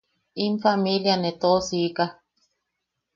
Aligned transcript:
In 0.43 0.53
familia 0.63 1.15
nee 1.17 1.37
toʼosiika. 1.41 2.05